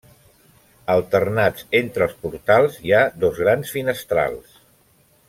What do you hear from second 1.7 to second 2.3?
entre els